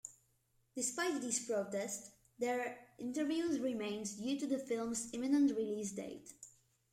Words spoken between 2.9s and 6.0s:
interviews remained due to the film's imminent release